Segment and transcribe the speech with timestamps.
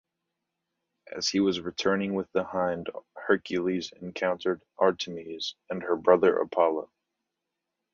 [1.15, 6.89] As he was returning with the hind, Hercules encountered Artemis and her brother Apollo.